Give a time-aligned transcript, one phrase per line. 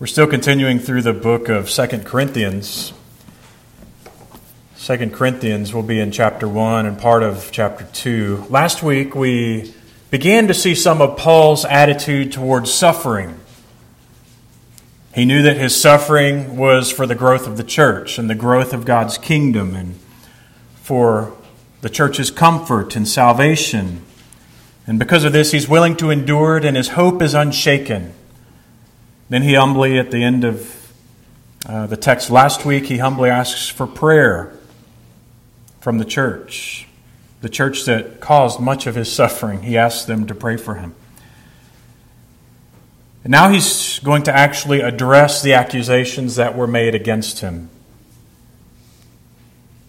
[0.00, 2.92] We're still continuing through the book of Second Corinthians.
[4.74, 8.46] Second Corinthians will be in chapter 1 and part of chapter 2.
[8.50, 9.72] Last week we
[10.10, 13.38] began to see some of Paul's attitude towards suffering.
[15.14, 18.72] He knew that his suffering was for the growth of the church and the growth
[18.72, 19.94] of God's kingdom and
[20.74, 21.36] for
[21.82, 24.02] the church's comfort and salvation.
[24.88, 28.12] And because of this, he's willing to endure it and his hope is unshaken.
[29.28, 30.92] Then he humbly, at the end of
[31.66, 34.52] uh, the text last week, he humbly asks for prayer
[35.80, 36.86] from the church,
[37.40, 39.62] the church that caused much of his suffering.
[39.62, 40.94] He asks them to pray for him.
[43.22, 47.70] And now he's going to actually address the accusations that were made against him.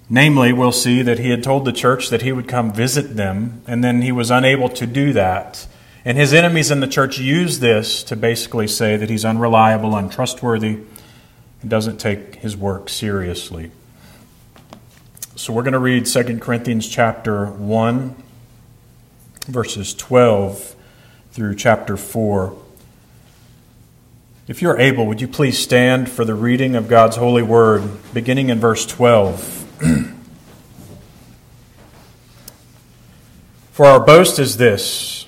[0.10, 3.62] Namely, we'll see that he had told the church that he would come visit them,
[3.68, 5.68] and then he was unable to do that.
[6.08, 10.78] And his enemies in the church use this to basically say that he's unreliable, untrustworthy,
[11.62, 13.72] and doesn't take his work seriously.
[15.36, 18.16] So we're going to read 2 Corinthians chapter 1,
[19.48, 20.76] verses 12
[21.32, 22.56] through chapter 4.
[24.48, 27.82] If you're able, would you please stand for the reading of God's holy word,
[28.14, 29.64] beginning in verse 12?
[33.72, 35.25] for our boast is this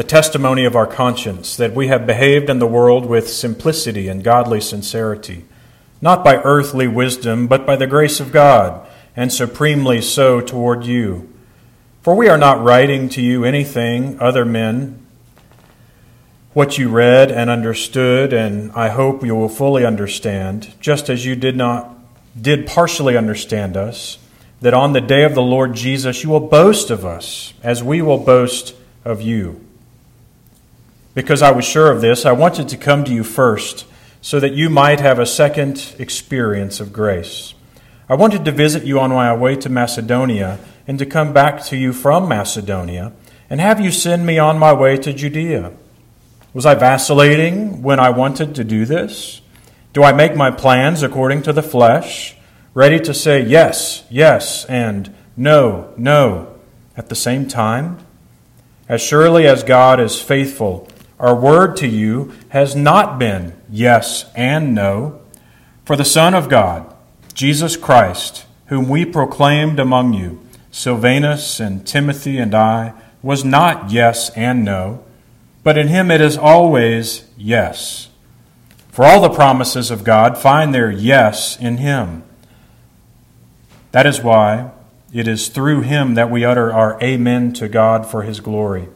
[0.00, 4.24] the testimony of our conscience, that we have behaved in the world with simplicity and
[4.24, 5.44] godly sincerity,
[6.00, 11.30] not by earthly wisdom, but by the grace of God, and supremely so toward you.
[12.00, 15.04] For we are not writing to you anything, other men,
[16.54, 21.36] what you read and understood, and I hope you will fully understand, just as you
[21.36, 21.94] did not
[22.40, 24.16] did partially understand us,
[24.62, 28.00] that on the day of the Lord Jesus you will boast of us, as we
[28.00, 29.66] will boast of you.
[31.20, 33.84] Because I was sure of this, I wanted to come to you first,
[34.22, 37.52] so that you might have a second experience of grace.
[38.08, 41.76] I wanted to visit you on my way to Macedonia, and to come back to
[41.76, 43.12] you from Macedonia,
[43.50, 45.74] and have you send me on my way to Judea.
[46.54, 49.42] Was I vacillating when I wanted to do this?
[49.92, 52.34] Do I make my plans according to the flesh,
[52.72, 56.58] ready to say yes, yes, and no, no
[56.96, 57.98] at the same time?
[58.88, 60.88] As surely as God is faithful,
[61.20, 65.20] our word to you has not been yes and no.
[65.84, 66.92] For the Son of God,
[67.34, 74.30] Jesus Christ, whom we proclaimed among you, Silvanus and Timothy and I, was not yes
[74.30, 75.04] and no,
[75.62, 78.08] but in him it is always yes.
[78.88, 82.22] For all the promises of God find their yes in him.
[83.92, 84.70] That is why
[85.12, 88.88] it is through him that we utter our amen to God for his glory.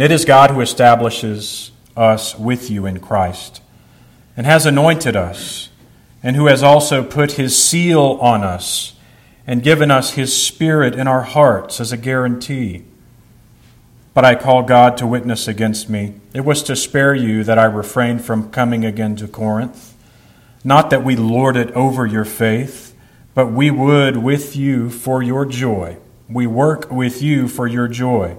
[0.00, 3.60] And it is God who establishes us with you in Christ
[4.34, 5.68] and has anointed us,
[6.22, 8.94] and who has also put his seal on us
[9.46, 12.84] and given us his spirit in our hearts as a guarantee.
[14.14, 16.14] But I call God to witness against me.
[16.32, 19.94] It was to spare you that I refrained from coming again to Corinth.
[20.64, 22.94] Not that we lord it over your faith,
[23.34, 25.98] but we would with you for your joy.
[26.26, 28.38] We work with you for your joy.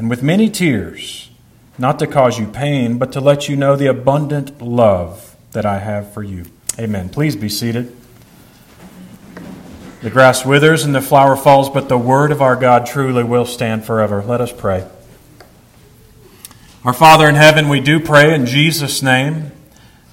[0.00, 1.30] and with many tears,
[1.76, 5.78] not to cause you pain, but to let you know the abundant love that I
[5.78, 6.46] have for you.
[6.78, 7.10] Amen.
[7.10, 7.94] Please be seated.
[10.00, 13.44] The grass withers and the flower falls, but the word of our God truly will
[13.44, 14.22] stand forever.
[14.22, 14.88] Let us pray.
[16.82, 19.52] Our Father in heaven, we do pray in Jesus' name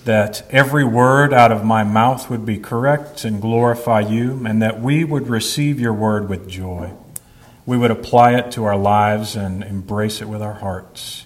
[0.04, 4.82] that every word out of my mouth would be correct and glorify you, and that
[4.82, 6.92] we would receive your word with joy
[7.68, 11.26] we would apply it to our lives and embrace it with our hearts.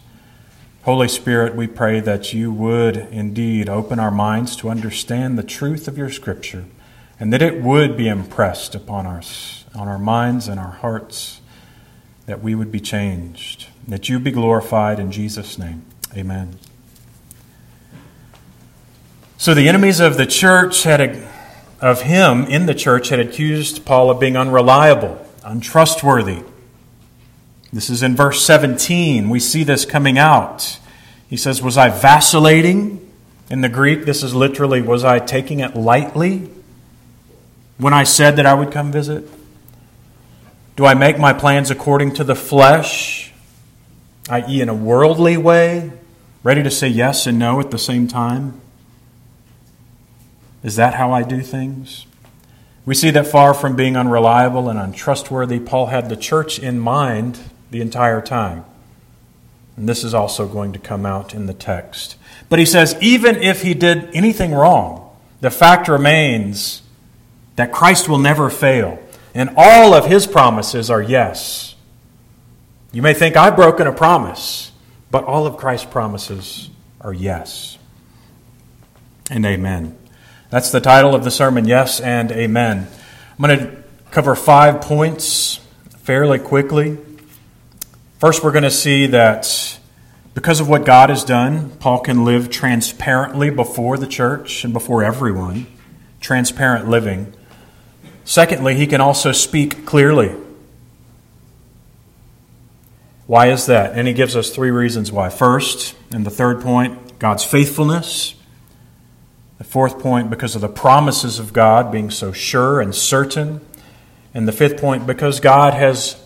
[0.82, 5.88] Holy Spirit, we pray that you would indeed open our minds to understand the truth
[5.88, 6.66] of your Scripture
[7.20, 11.42] and that it would be impressed upon us, on our minds and our hearts,
[12.26, 15.86] that we would be changed, that you be glorified in Jesus' name.
[16.18, 16.58] Amen.
[19.38, 21.24] So the enemies of the church had,
[21.80, 26.44] of him in the church had accused Paul of being unreliable untrustworthy.
[27.74, 29.30] This is in verse 17.
[29.30, 30.80] We see this coming out.
[31.30, 33.08] He says, Was I vacillating
[33.50, 36.50] In the Greek, this is literally was I taking it lightly
[37.78, 39.28] when I said that I would come visit?
[40.78, 43.34] Do I make my plans according to the flesh,
[44.30, 45.92] i.e., in a worldly way,
[46.44, 48.62] ready to say yes and no at the same time?
[50.64, 52.06] Is that how I do things?
[52.86, 57.40] We see that far from being unreliable and untrustworthy, Paul had the church in mind
[57.70, 58.66] the entire time.
[59.78, 62.18] And this is also going to come out in the text.
[62.50, 66.82] But he says, even if he did anything wrong, the fact remains
[67.56, 69.00] that Christ will never fail,
[69.34, 71.76] and all of his promises are yes.
[72.92, 74.72] You may think I've broken a promise,
[75.10, 76.70] but all of Christ's promises
[77.00, 77.78] are yes
[79.32, 79.98] and amen.
[80.52, 82.86] That's the title of the sermon, Yes and Amen.
[83.40, 85.62] I'm going to cover five points
[86.00, 86.98] fairly quickly.
[88.20, 89.80] First, we're going to see that
[90.34, 95.06] because of what God has done, Paul can live transparently before the church and before
[95.06, 95.68] everyone.
[96.20, 97.34] Transparent living.
[98.26, 100.36] Secondly, he can also speak clearly.
[103.26, 103.98] Why is that?
[103.98, 105.30] And he gives us three reasons why.
[105.30, 108.36] First, and the third point, God's faithfulness.
[109.62, 113.62] The fourth point, because of the promises of God being so sure and certain.
[114.34, 116.20] And the fifth point, because God has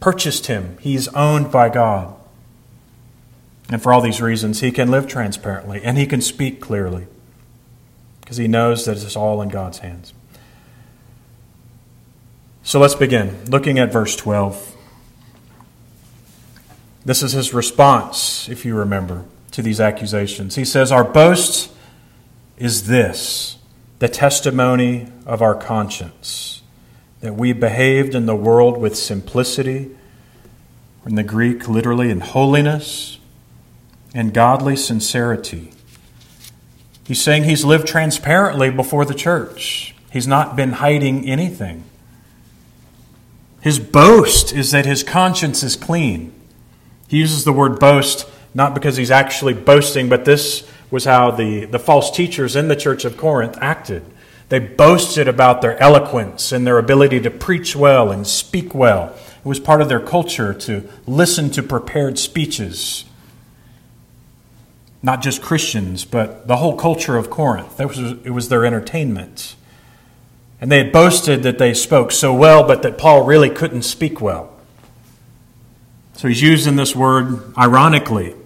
[0.00, 2.16] purchased him, he's owned by God.
[3.68, 7.06] And for all these reasons, he can live transparently and he can speak clearly
[8.20, 10.12] because he knows that it's all in God's hands.
[12.64, 14.74] So let's begin looking at verse 12.
[17.04, 20.56] This is his response, if you remember, to these accusations.
[20.56, 21.72] He says, Our boast
[22.62, 23.58] is this
[23.98, 26.62] the testimony of our conscience,
[27.20, 29.90] that we behaved in the world with simplicity,
[31.04, 33.18] in the Greek, literally, in holiness
[34.14, 35.72] and godly sincerity.
[37.04, 39.96] He's saying he's lived transparently before the church.
[40.12, 41.82] He's not been hiding anything.
[43.60, 46.32] His boast is that his conscience is clean.
[47.08, 51.64] He uses the word boast not because he's actually boasting, but this was how the,
[51.64, 54.04] the false teachers in the church of Corinth acted.
[54.50, 59.16] They boasted about their eloquence and their ability to preach well and speak well.
[59.38, 63.06] It was part of their culture to listen to prepared speeches.
[65.02, 67.78] Not just Christians, but the whole culture of Corinth.
[67.78, 69.56] That was, it was their entertainment.
[70.60, 74.20] And they had boasted that they spoke so well, but that Paul really couldn't speak
[74.20, 74.54] well.
[76.12, 78.36] So he's using this word ironically.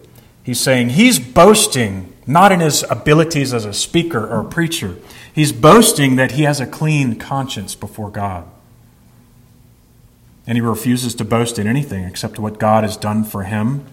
[0.44, 4.96] He's saying he's boasting not in his abilities as a speaker or a preacher.
[5.32, 8.46] He's boasting that he has a clean conscience before God.
[10.46, 13.84] And he refuses to boast in anything except what God has done for him.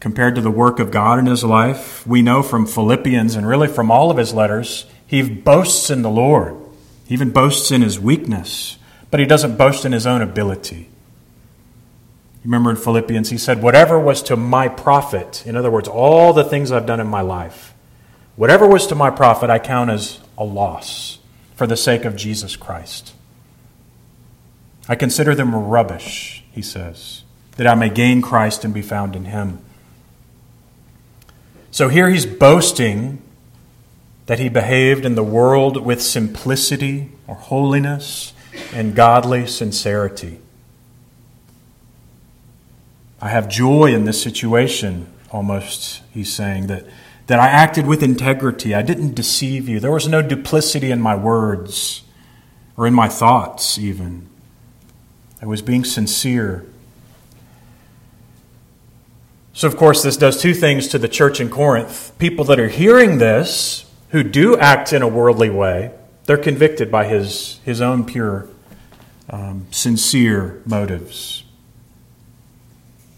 [0.00, 3.66] Compared to the work of God in his life, we know from Philippians and really
[3.66, 6.56] from all of his letters, he boasts in the Lord.
[7.06, 8.78] He even boasts in his weakness,
[9.10, 10.88] but he doesn't boast in his own ability.
[12.48, 16.42] Remember in Philippians, he said, Whatever was to my profit, in other words, all the
[16.42, 17.74] things I've done in my life,
[18.36, 21.18] whatever was to my profit, I count as a loss
[21.54, 23.12] for the sake of Jesus Christ.
[24.88, 27.22] I consider them rubbish, he says,
[27.58, 29.58] that I may gain Christ and be found in him.
[31.70, 33.20] So here he's boasting
[34.24, 38.32] that he behaved in the world with simplicity or holiness
[38.72, 40.40] and godly sincerity.
[43.20, 46.86] I have joy in this situation, almost, he's saying, that,
[47.26, 48.74] that I acted with integrity.
[48.74, 49.80] I didn't deceive you.
[49.80, 52.02] There was no duplicity in my words
[52.76, 54.28] or in my thoughts, even.
[55.42, 56.64] I was being sincere.
[59.52, 62.16] So, of course, this does two things to the church in Corinth.
[62.20, 65.90] People that are hearing this, who do act in a worldly way,
[66.26, 68.48] they're convicted by his, his own pure,
[69.28, 71.42] um, sincere motives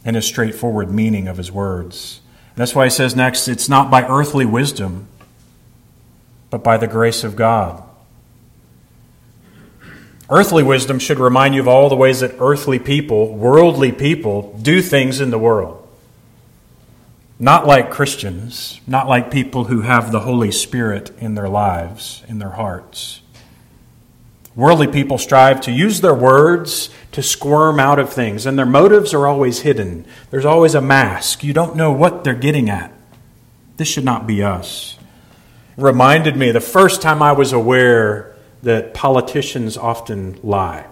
[0.04, 2.21] and his straightforward meaning of his words.
[2.57, 5.09] That's why he says next, it's not by earthly wisdom,
[6.50, 7.83] but by the grace of God.
[10.28, 14.80] Earthly wisdom should remind you of all the ways that earthly people, worldly people, do
[14.80, 15.76] things in the world.
[17.38, 22.38] Not like Christians, not like people who have the Holy Spirit in their lives, in
[22.38, 23.23] their hearts.
[24.54, 29.12] Worldly people strive to use their words to squirm out of things, and their motives
[29.12, 30.04] are always hidden.
[30.30, 31.42] There's always a mask.
[31.42, 32.92] You don't know what they're getting at.
[33.76, 34.98] This should not be us.
[35.76, 40.86] Reminded me the first time I was aware that politicians often lie.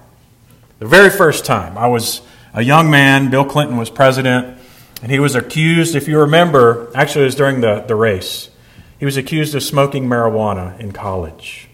[0.79, 2.23] The very first time I was
[2.55, 4.59] a young man, Bill Clinton was president,
[5.03, 8.51] And he was accused, if you remember, actually, it was during the, the race.
[8.99, 11.69] He was accused of smoking marijuana in college.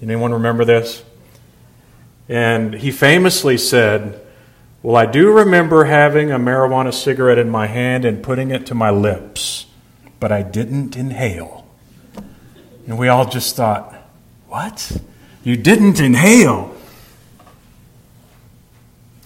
[0.00, 1.02] Anyone remember this?
[2.28, 4.20] And he famously said,
[4.82, 8.74] Well, I do remember having a marijuana cigarette in my hand and putting it to
[8.74, 9.66] my lips,
[10.20, 11.66] but I didn't inhale.
[12.86, 13.94] And we all just thought,
[14.48, 15.00] What?
[15.42, 16.74] You didn't inhale?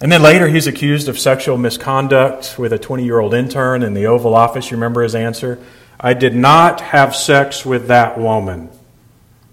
[0.01, 3.93] And then later, he's accused of sexual misconduct with a 20 year old intern in
[3.93, 4.71] the Oval Office.
[4.71, 5.59] You remember his answer?
[5.99, 8.69] I did not have sex with that woman.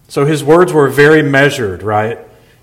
[0.09, 2.21] So his words were very measured, right?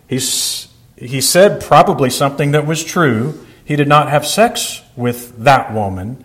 [0.07, 0.69] He's,
[1.03, 3.45] he said probably something that was true.
[3.65, 6.23] He did not have sex with that woman.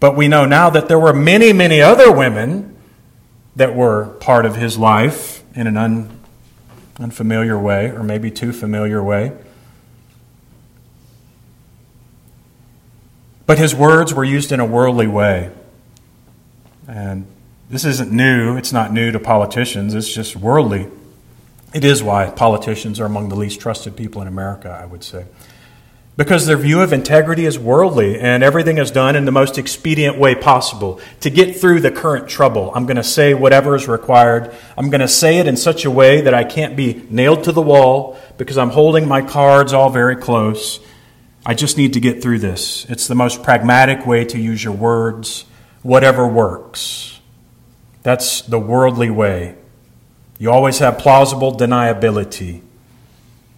[0.00, 2.76] But we know now that there were many, many other women
[3.56, 6.20] that were part of his life in an un,
[6.98, 9.32] unfamiliar way, or maybe too familiar way.
[13.46, 15.50] But his words were used in a worldly way.
[16.86, 17.26] And
[17.70, 18.56] this isn't new.
[18.56, 19.94] It's not new to politicians.
[19.94, 20.88] It's just worldly.
[21.76, 25.26] It is why politicians are among the least trusted people in America, I would say.
[26.16, 30.16] Because their view of integrity is worldly and everything is done in the most expedient
[30.16, 32.72] way possible to get through the current trouble.
[32.74, 34.56] I'm going to say whatever is required.
[34.78, 37.52] I'm going to say it in such a way that I can't be nailed to
[37.52, 40.80] the wall because I'm holding my cards all very close.
[41.44, 42.86] I just need to get through this.
[42.88, 45.44] It's the most pragmatic way to use your words,
[45.82, 47.20] whatever works.
[48.02, 49.56] That's the worldly way.
[50.38, 52.62] You always have plausible deniability.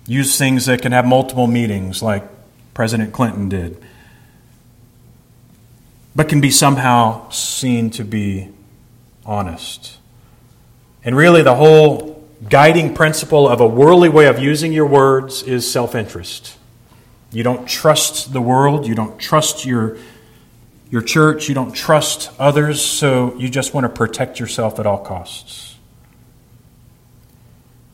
[0.07, 2.25] Use things that can have multiple meanings, like
[2.73, 3.83] President Clinton did,
[6.15, 8.49] but can be somehow seen to be
[9.27, 9.99] honest.
[11.05, 15.71] And really, the whole guiding principle of a worldly way of using your words is
[15.71, 16.57] self interest.
[17.31, 19.99] You don't trust the world, you don't trust your,
[20.91, 24.99] your church, you don't trust others, so you just want to protect yourself at all
[24.99, 25.78] costs.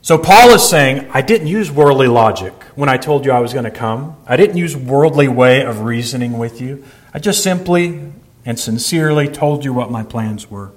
[0.04, 3.54] So Paul is saying, I didn't use worldly logic when I told you I was
[3.54, 4.18] going to come.
[4.26, 6.84] I didn't use worldly way of reasoning with you.
[7.14, 8.12] I just simply
[8.44, 10.72] and sincerely told you what my plans were.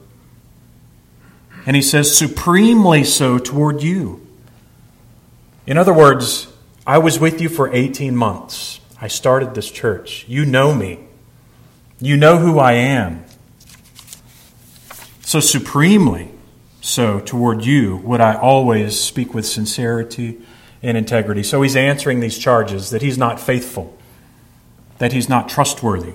[1.66, 4.26] And he says, supremely so toward you.
[5.66, 6.48] In other words,
[6.86, 8.80] I was with you for 18 months.
[9.02, 10.24] I started this church.
[10.30, 11.00] You know me.
[12.00, 13.26] You know who I am.
[15.24, 16.32] So, supremely
[16.88, 20.40] so toward you would I always speak with sincerity
[20.82, 21.44] and integrity.
[21.44, 23.98] So, he's answering these charges that he's not faithful,
[24.98, 26.14] that he's not trustworthy,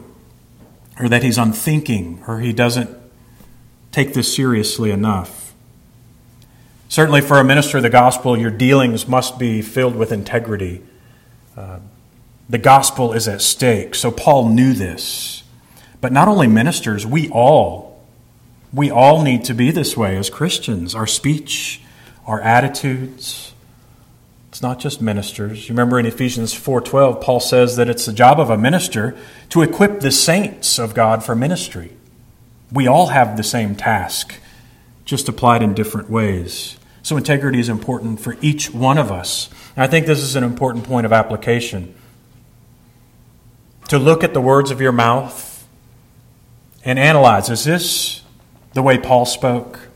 [0.99, 2.89] or that he's unthinking, or he doesn't
[3.91, 5.53] take this seriously enough.
[6.89, 10.83] Certainly, for a minister of the gospel, your dealings must be filled with integrity.
[11.55, 11.81] Uh,
[12.49, 13.95] the gospel is at stake.
[13.95, 15.43] So Paul knew this.
[16.01, 17.92] But not only ministers, we all,
[18.73, 20.95] we all need to be this way as Christians.
[20.95, 21.81] Our speech,
[22.27, 23.53] our attitudes.
[24.49, 25.69] It's not just ministers.
[25.69, 29.15] You remember in Ephesians 4:12, Paul says that it's the job of a minister
[29.51, 31.93] to equip the saints of God for ministry.
[32.71, 34.35] We all have the same task,
[35.05, 36.77] just applied in different ways.
[37.03, 39.51] So, integrity is important for each one of us.
[39.75, 41.95] And I think this is an important point of application.
[43.89, 45.67] To look at the words of your mouth
[46.85, 48.22] and analyze is this
[48.75, 49.89] the way Paul spoke?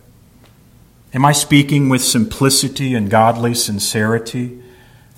[1.15, 4.63] Am I speaking with simplicity and godly sincerity?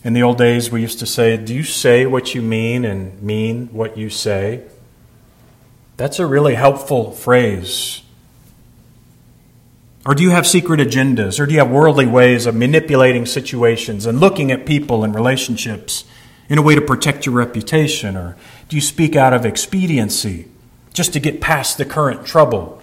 [0.04, 3.20] In the old days, we used to say, Do you say what you mean and
[3.22, 4.62] mean what you say?
[5.96, 8.02] That's a really helpful phrase
[10.08, 11.38] or do you have secret agendas?
[11.38, 16.04] Or do you have worldly ways of manipulating situations and looking at people and relationships
[16.48, 18.16] in a way to protect your reputation?
[18.16, 18.34] Or
[18.70, 20.48] do you speak out of expediency
[20.94, 22.77] just to get past the current trouble?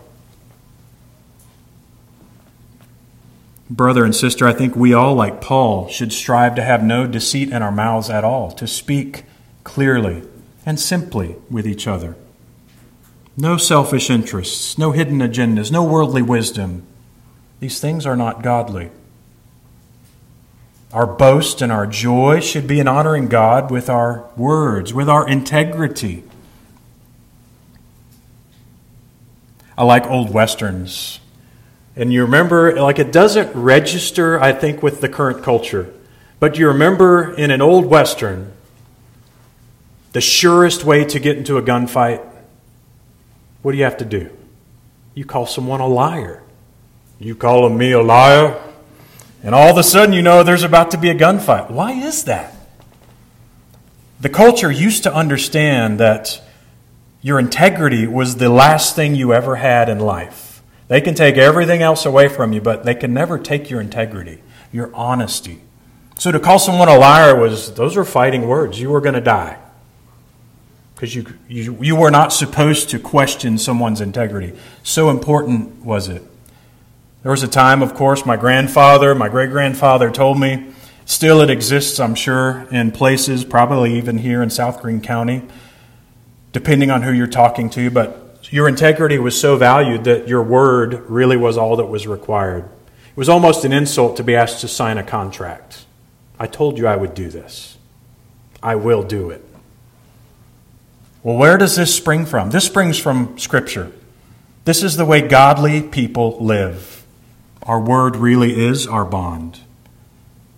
[3.69, 7.49] Brother and sister, I think we all, like Paul, should strive to have no deceit
[7.49, 9.23] in our mouths at all, to speak
[9.63, 10.23] clearly
[10.65, 12.15] and simply with each other.
[13.35, 16.85] No selfish interests, no hidden agendas, no worldly wisdom
[17.59, 18.91] these things are not godly.
[20.93, 25.27] Our boast and our joy should be in honoring God with our words, with our
[25.27, 26.23] integrity.
[29.77, 31.19] I like old westerns.
[31.95, 35.93] And you remember, like, it doesn't register, I think, with the current culture.
[36.39, 38.51] But you remember in an old western,
[40.11, 42.25] the surest way to get into a gunfight,
[43.61, 44.29] what do you have to do?
[45.13, 46.43] You call someone a liar.
[47.19, 48.61] You calling me a liar?
[49.41, 51.71] And all of a sudden, you know there's about to be a gunfight.
[51.71, 52.53] Why is that?
[54.19, 56.41] The culture used to understand that
[57.21, 60.44] your integrity was the last thing you ever had in life.
[60.87, 64.41] They can take everything else away from you, but they can never take your integrity,
[64.71, 65.61] your honesty.
[66.17, 68.79] So to call someone a liar was, those are fighting words.
[68.79, 69.57] You were going to die.
[70.93, 74.53] Because you, you, you were not supposed to question someone's integrity.
[74.83, 76.23] So important was it.
[77.23, 80.71] There was a time, of course, my grandfather, my great grandfather told me,
[81.05, 85.41] still it exists, I'm sure, in places, probably even here in South Greene County,
[86.53, 91.09] depending on who you're talking to, but your integrity was so valued that your word
[91.09, 92.65] really was all that was required.
[92.65, 95.85] It was almost an insult to be asked to sign a contract.
[96.39, 97.77] I told you I would do this.
[98.61, 99.43] I will do it.
[101.23, 102.51] Well, where does this spring from?
[102.51, 103.91] This springs from Scripture.
[104.65, 107.05] This is the way godly people live.
[107.63, 109.61] Our word really is our bond.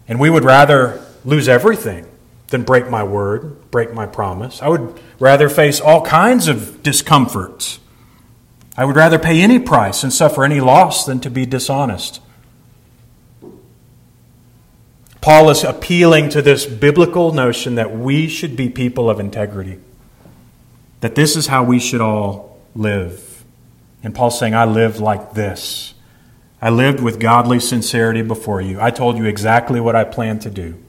[0.07, 2.05] And we would rather lose everything
[2.47, 4.61] than break my word, break my promise.
[4.61, 7.79] I would rather face all kinds of discomforts.
[8.77, 12.21] I would rather pay any price and suffer any loss than to be dishonest.
[15.19, 19.79] Paul is appealing to this biblical notion that we should be people of integrity,
[21.01, 23.43] that this is how we should all live.
[24.03, 25.95] And Paul's saying, I live like this.
[26.61, 28.79] I lived with godly sincerity before you.
[28.79, 30.81] I told you exactly what I planned to do.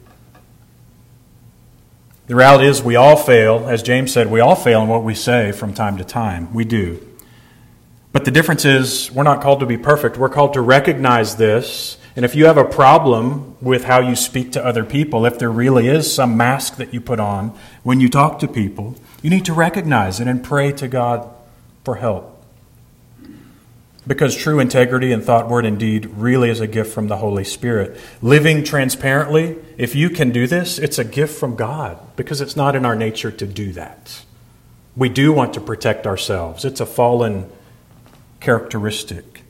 [2.29, 3.67] The reality is, we all fail.
[3.67, 6.53] As James said, we all fail in what we say from time to time.
[6.53, 7.01] We do.
[8.13, 10.19] But the difference is, we're not called to be perfect.
[10.19, 11.97] We're called to recognize this.
[12.17, 15.51] And if you have a problem with how you speak to other people, if there
[15.51, 19.47] really is some mask that you put on when you talk to people, you need
[19.47, 21.31] to recognize it and pray to God
[21.83, 22.38] for help.
[24.09, 27.45] Because true integrity in thought, word, and deed really is a gift from the Holy
[27.45, 28.01] Spirit.
[28.23, 32.75] Living transparently, if you can do this, it's a gift from God because it's not
[32.75, 34.25] in our nature to do that.
[34.97, 37.51] We do want to protect ourselves, it's a fallen
[38.41, 39.43] characteristic.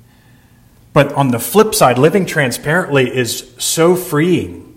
[0.92, 4.76] But on the flip side, living transparently is so freeing.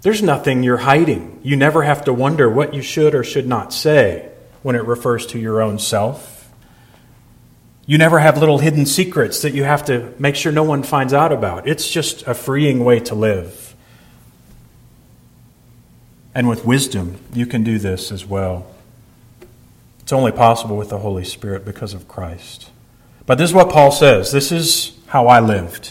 [0.00, 1.40] There's nothing you're hiding.
[1.42, 4.30] You never have to wonder what you should or should not say
[4.62, 6.39] when it refers to your own self.
[7.90, 11.12] You never have little hidden secrets that you have to make sure no one finds
[11.12, 11.66] out about.
[11.66, 13.74] It's just a freeing way to live.
[16.32, 18.64] And with wisdom, you can do this as well.
[19.98, 22.70] It's only possible with the Holy Spirit because of Christ.
[23.26, 25.90] But this is what Paul says this is how I lived.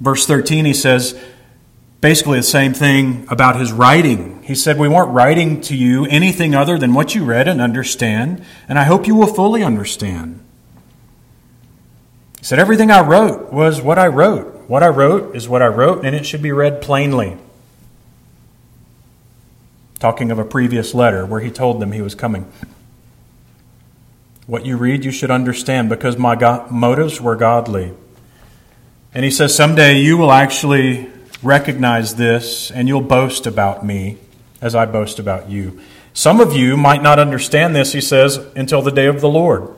[0.00, 1.16] Verse 13, he says
[2.00, 4.42] basically the same thing about his writing.
[4.42, 8.44] He said, We weren't writing to you anything other than what you read and understand,
[8.68, 10.40] and I hope you will fully understand.
[12.42, 14.68] He said, Everything I wrote was what I wrote.
[14.68, 17.36] What I wrote is what I wrote, and it should be read plainly.
[20.00, 22.50] Talking of a previous letter where he told them he was coming.
[24.48, 26.34] What you read, you should understand because my
[26.68, 27.92] motives were godly.
[29.14, 31.08] And he says, Someday you will actually
[31.44, 34.18] recognize this and you'll boast about me
[34.60, 35.80] as I boast about you.
[36.12, 39.76] Some of you might not understand this, he says, until the day of the Lord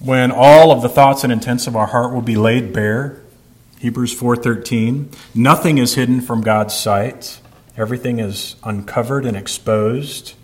[0.00, 3.20] when all of the thoughts and intents of our heart will be laid bare.
[3.78, 5.10] Hebrews 4:13.
[5.34, 7.40] Nothing is hidden from God's sight.
[7.76, 10.34] Everything is uncovered and exposed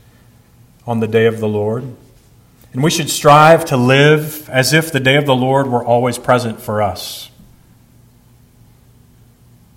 [0.87, 1.85] on the day of the Lord.
[2.73, 6.19] And we should strive to live as if the day of the Lord were always
[6.19, 7.31] present for us.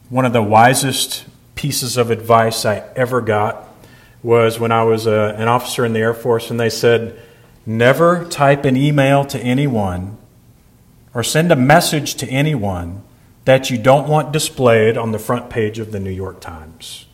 [0.09, 3.67] One of the wisest pieces of advice I ever got
[4.23, 7.19] was when I was a, uh, an officer in the Air Force, and they said,
[7.69, 10.17] Never type an email to anyone
[11.13, 13.03] or send a message to anyone
[13.43, 17.07] that you don't want displayed on the front page of the New York Times.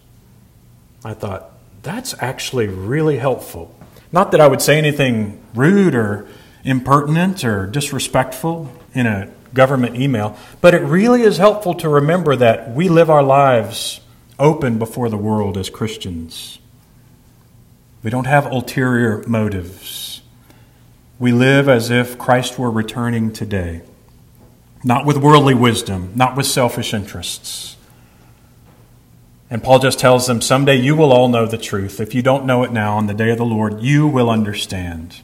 [1.04, 1.50] I thought,
[1.82, 3.76] that's actually really helpful.
[4.12, 6.28] Not that I would say anything rude or
[6.63, 12.76] impertinent or disrespectful in a government email, but it really is helpful to remember that
[12.76, 14.02] we live our lives
[14.38, 16.60] open before the world as Christians.
[18.04, 20.12] We don't have ulterior motives.
[21.24, 23.82] We live as if Christ were returning today,
[24.84, 27.78] not with worldly wisdom, not with selfish interests.
[29.50, 32.02] And Paul just tells them, someday you will all know the truth.
[32.02, 35.22] If you don't know it now, on the day of the Lord, you will understand.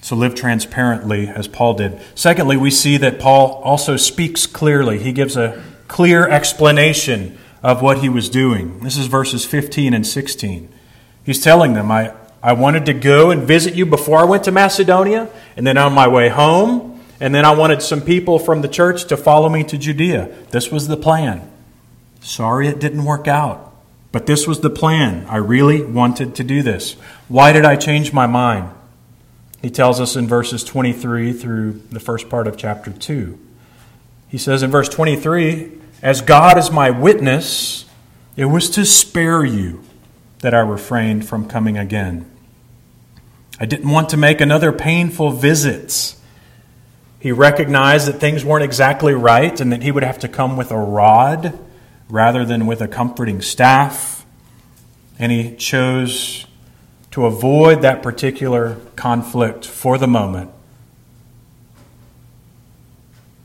[0.00, 2.00] So live transparently as Paul did.
[2.14, 5.00] Secondly, we see that Paul also speaks clearly.
[5.00, 8.78] He gives a clear explanation of what he was doing.
[8.78, 10.68] This is verses 15 and 16.
[11.24, 14.52] He's telling them, I, I wanted to go and visit you before I went to
[14.52, 18.68] Macedonia, and then on my way home, and then I wanted some people from the
[18.68, 20.26] church to follow me to Judea.
[20.50, 21.50] This was the plan.
[22.20, 23.74] Sorry it didn't work out.
[24.12, 25.24] But this was the plan.
[25.26, 26.92] I really wanted to do this.
[27.28, 28.70] Why did I change my mind?
[29.62, 33.38] He tells us in verses 23 through the first part of chapter 2.
[34.28, 37.86] He says in verse 23 As God is my witness,
[38.36, 39.82] it was to spare you
[40.40, 42.30] that I refrained from coming again.
[43.58, 46.16] I didn't want to make another painful visit.
[47.20, 50.70] He recognized that things weren't exactly right and that he would have to come with
[50.70, 51.58] a rod
[52.08, 54.26] rather than with a comforting staff.
[55.18, 56.46] And he chose
[57.12, 60.50] to avoid that particular conflict for the moment.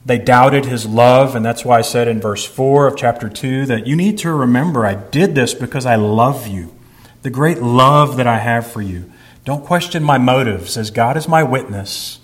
[0.06, 3.68] They doubted his love, and that's why I said in verse 4 of chapter 2
[3.68, 6.76] that you need to remember I did this because I love you.
[7.22, 9.12] The great love that I have for you.
[9.50, 12.20] Don't question my motives, as God is my witness.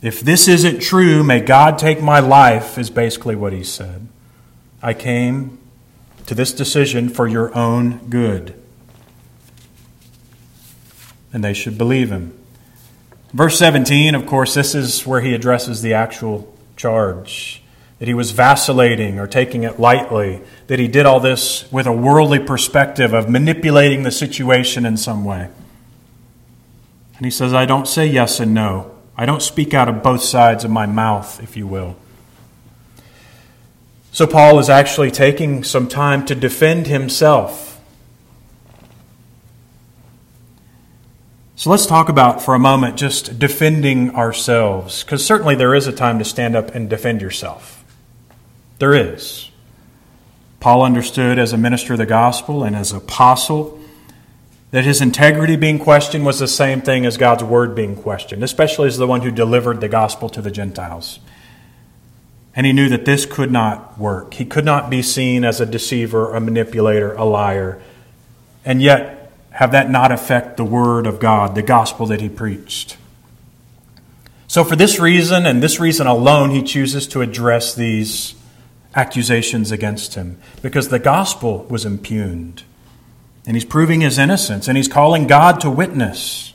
[0.00, 4.06] If this isn't true, may God take my life, is basically what he said.
[4.80, 5.58] I came
[6.26, 8.54] to this decision for your own good
[11.32, 12.38] and they should believe him.
[13.32, 17.63] Verse 17, of course, this is where he addresses the actual charge
[17.98, 21.92] that he was vacillating or taking it lightly, that he did all this with a
[21.92, 25.48] worldly perspective of manipulating the situation in some way.
[27.16, 28.94] And he says, I don't say yes and no.
[29.16, 31.96] I don't speak out of both sides of my mouth, if you will.
[34.10, 37.74] So, Paul is actually taking some time to defend himself
[41.56, 45.92] So let's talk about for a moment just defending ourselves, because certainly there is a
[45.92, 47.83] time to stand up and defend yourself.
[48.78, 49.50] There is.
[50.60, 53.80] Paul understood as a minister of the gospel and as apostle
[54.70, 58.88] that his integrity being questioned was the same thing as God's word being questioned, especially
[58.88, 61.20] as the one who delivered the gospel to the Gentiles.
[62.56, 64.34] And he knew that this could not work.
[64.34, 67.80] He could not be seen as a deceiver, a manipulator, a liar.
[68.64, 72.96] And yet, have that not affect the word of God, the gospel that he preached.
[74.48, 78.34] So, for this reason and this reason alone, he chooses to address these
[78.94, 82.62] accusations against him because the gospel was impugned.
[83.46, 86.52] And he's proving his innocence and he's calling God to witness.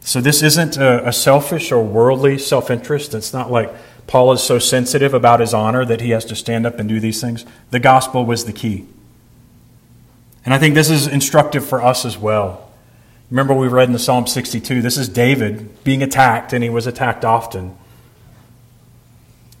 [0.00, 3.14] So, this isn't a, a selfish or worldly self interest.
[3.14, 3.72] It's not like
[4.06, 7.00] Paul is so sensitive about his honor that he has to stand up and do
[7.00, 7.44] these things.
[7.70, 8.86] The gospel was the key.
[10.44, 12.70] And I think this is instructive for us as well.
[13.30, 16.86] Remember, we read in the Psalm 62, this is David being attacked, and he was
[16.86, 17.76] attacked often.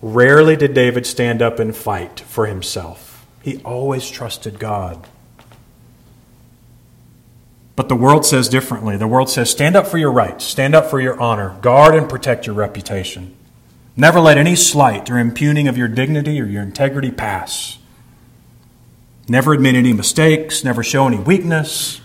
[0.02, 5.06] Rarely did David stand up and fight for himself, he always trusted God.
[7.76, 8.96] But the world says differently.
[8.96, 12.08] The world says stand up for your rights, stand up for your honor, guard and
[12.08, 13.36] protect your reputation.
[13.94, 17.78] Never let any slight or impugning of your dignity or your integrity pass.
[19.28, 22.00] Never admit any mistakes, never show any weakness.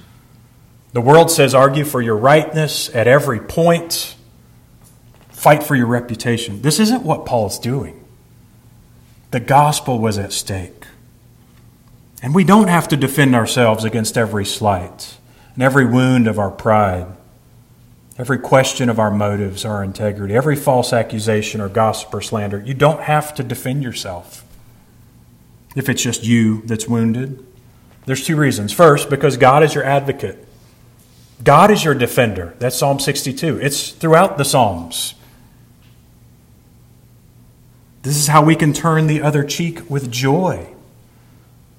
[0.93, 4.15] The world says argue for your rightness at every point,
[5.41, 6.61] fight for your reputation.
[6.61, 8.05] This isn't what Paul's doing.
[9.31, 10.85] The gospel was at stake.
[12.21, 15.17] And we don't have to defend ourselves against every slight
[15.55, 17.07] and every wound of our pride,
[18.19, 22.61] every question of our motives, our integrity, every false accusation or gossip or slander.
[22.63, 24.45] You don't have to defend yourself
[25.75, 27.43] if it's just you that's wounded?
[28.05, 28.71] There's two reasons.
[28.73, 30.47] First, because God is your advocate.
[31.43, 32.53] God is your defender.
[32.59, 33.57] That's Psalm 62.
[33.59, 35.15] It's throughout the Psalms.
[38.03, 40.67] This is how we can turn the other cheek with joy.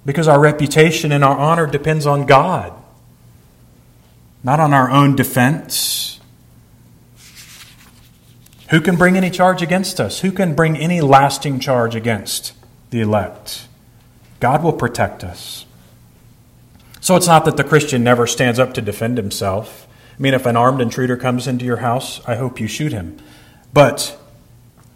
[0.04, 2.72] Because our reputation and our honor depends on God,
[4.42, 6.20] not on our own defense.
[8.70, 10.20] Who can bring any charge against us?
[10.20, 12.52] Who can bring any lasting charge against
[12.90, 13.68] the elect?
[14.40, 15.66] God will protect us.
[17.00, 19.86] So it's not that the Christian never stands up to defend himself.
[20.16, 23.18] I mean, if an armed intruder comes into your house, I hope you shoot him.
[23.72, 24.18] But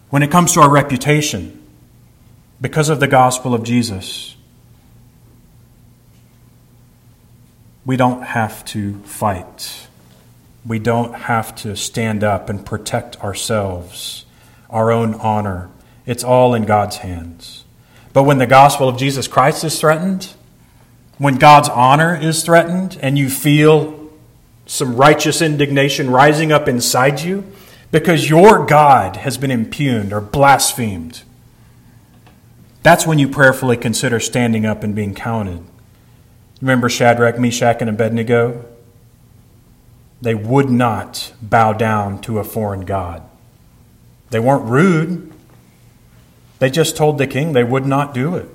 [0.09, 1.63] when it comes to our reputation,
[2.61, 4.35] because of the gospel of Jesus,
[7.85, 9.87] we don't have to fight.
[10.65, 14.25] We don't have to stand up and protect ourselves,
[14.69, 15.69] our own honor.
[16.05, 17.63] It's all in God's hands.
[18.13, 20.33] But when the gospel of Jesus Christ is threatened,
[21.17, 24.09] when God's honor is threatened, and you feel
[24.65, 27.43] some righteous indignation rising up inside you
[27.91, 31.23] because your God has been impugned or blasphemed,
[32.83, 35.63] that's when you prayerfully consider standing up and being counted.
[36.61, 38.65] Remember Shadrach, Meshach, and Abednego?
[40.21, 43.23] They would not bow down to a foreign God.
[44.29, 45.31] They weren't rude,
[46.59, 48.49] they just told the king they would not do it.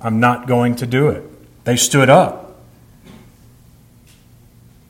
[0.00, 1.24] I'm not going to do it.
[1.64, 2.45] They stood up.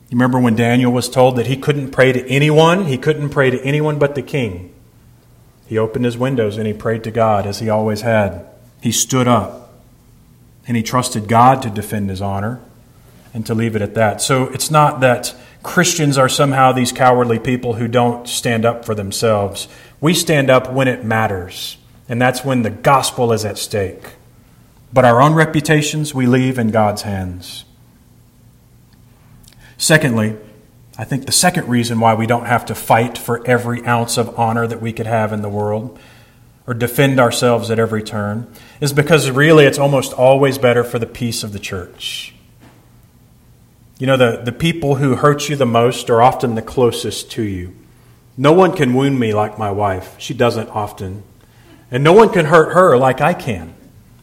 [0.09, 2.87] You remember when Daniel was told that he couldn't pray to anyone?
[2.87, 4.73] He couldn't pray to anyone but the king.
[5.67, 8.47] He opened his windows and he prayed to God as he always had.
[8.81, 9.73] He stood up
[10.67, 12.61] and he trusted God to defend his honor
[13.35, 14.23] and to leave it at that.
[14.23, 18.95] So it's not that Christians are somehow these cowardly people who don't stand up for
[18.95, 19.67] themselves.
[20.01, 21.77] We stand up when it matters,
[22.09, 24.13] and that's when the gospel is at stake.
[24.93, 27.65] But our own reputations we leave in God's hands.
[29.79, 30.37] Secondly,
[30.99, 34.39] I think the second reason why we don't have to fight for every ounce of
[34.39, 35.99] honor that we could have in the world
[36.67, 41.07] or defend ourselves at every turn is because really it's almost always better for the
[41.07, 42.35] peace of the church.
[43.99, 47.43] You know, the, the people who hurt you the most are often the closest to
[47.43, 47.75] you.
[48.37, 50.17] No one can wound me like my wife.
[50.19, 51.23] She doesn't often.
[51.91, 53.75] And no one can hurt her like I can.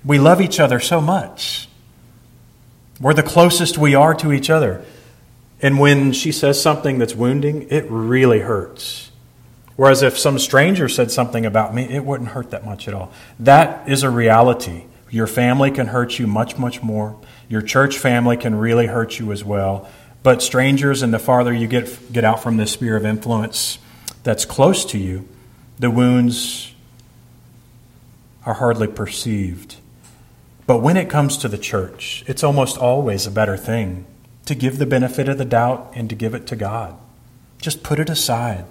[0.06, 1.70] We love each other so much.
[3.00, 4.86] We're the closest we are to each other.
[5.64, 9.12] And when she says something that's wounding, it really hurts.
[9.78, 13.14] Whereas if some stranger said something about me, it wouldn't hurt that much at all.
[13.40, 14.84] That is a reality.
[15.10, 17.18] Your family can hurt you much, much more.
[17.48, 19.88] Your church family can really hurt you as well.
[20.22, 23.80] But strangers, and the farther you get, get out from this sphere of influence
[24.24, 25.28] that's close to you,
[25.80, 26.74] the wounds
[28.46, 29.78] are hardly perceived.
[30.68, 34.06] But when it comes to the church, it's almost always a better thing
[34.46, 36.96] to give the benefit of the doubt and to give it to God.
[37.60, 38.66] Just put it aside.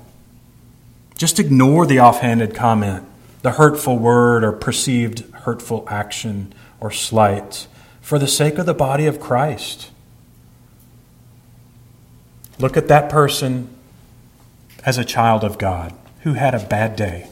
[1.16, 3.04] Just ignore the offhanded comment,
[3.42, 7.66] the hurtful word or perceived hurtful action or slight
[8.00, 9.90] for the sake of the body of Christ.
[12.58, 13.68] Look at that person
[14.85, 17.28] as a child of God who had a bad day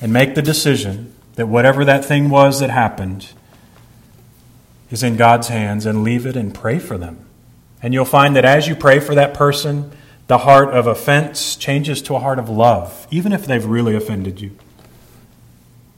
[0.00, 3.32] and make the decision that whatever that thing was that happened,
[4.94, 7.18] is in God's hands and leave it and pray for them.
[7.82, 9.90] And you'll find that as you pray for that person,
[10.28, 14.40] the heart of offense changes to a heart of love, even if they've really offended
[14.40, 14.56] you.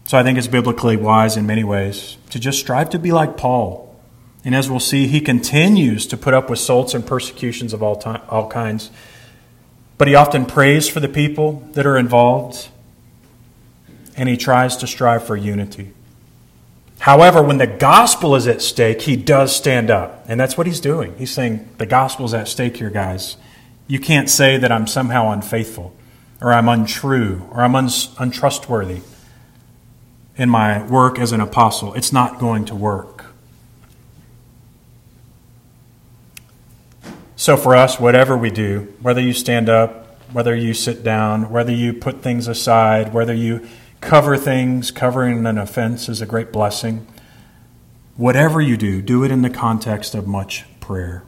[0.07, 3.37] So I think it's biblically wise in many ways to just strive to be like
[3.37, 3.95] Paul.
[4.47, 7.97] And as we'll see, he continues to put up with assaults and persecutions of all,
[7.97, 8.91] time, all kinds.
[9.99, 12.69] But he often prays for the people that are involved,
[14.17, 15.93] and he tries to strive for unity.
[17.01, 20.25] However, when the gospel is at stake, he does stand up.
[20.29, 21.17] And that's what he's doing.
[21.19, 23.37] He's saying, The gospel is at stake here, guys.
[23.87, 25.95] You can't say that I'm somehow unfaithful,
[26.41, 29.03] or I'm untrue, or I'm un- untrustworthy
[30.37, 31.95] in my work as an apostle.
[31.95, 33.27] It's not going to work.
[37.37, 41.73] So, for us, whatever we do, whether you stand up, whether you sit down, whether
[41.73, 43.69] you put things aside, whether you
[44.01, 44.91] cover things.
[44.91, 47.07] Covering an offense is a great blessing.
[48.17, 51.23] Whatever you do, do it in the context of much prayer.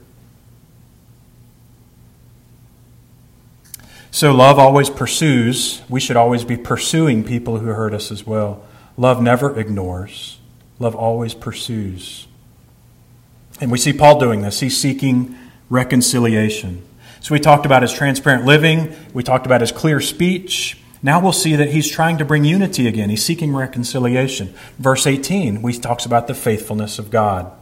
[4.10, 5.82] So, love always pursues.
[5.88, 8.64] We should always be pursuing people who hurt us as well.
[8.96, 10.38] Love never ignores,
[10.78, 12.26] love always pursues.
[13.60, 14.60] And we see Paul doing this.
[14.60, 15.36] He's seeking
[15.68, 16.84] reconciliation.
[17.20, 20.78] So, we talked about his transparent living, we talked about his clear speech.
[21.02, 23.10] Now we'll see that he's trying to bring unity again.
[23.10, 24.52] He's seeking reconciliation.
[24.78, 27.52] Verse 18, he talks about the faithfulness of God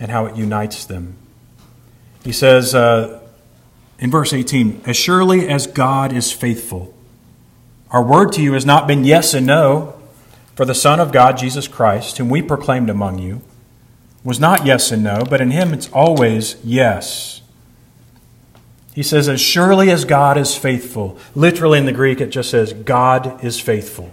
[0.00, 1.16] and how it unites them.
[2.24, 3.20] He says uh,
[3.98, 6.92] in verse 18, As surely as God is faithful,
[7.90, 9.94] our word to you has not been yes and no,
[10.56, 13.42] for the Son of God, Jesus Christ, whom we proclaimed among you,
[14.24, 17.42] was not yes and no, but in him it's always yes.
[18.94, 21.18] He says, As surely as God is faithful.
[21.34, 24.12] Literally in the Greek, it just says, God is faithful.